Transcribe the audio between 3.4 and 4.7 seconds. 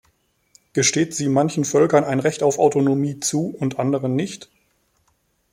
und anderen nicht?